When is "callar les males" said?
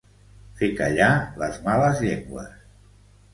0.79-2.03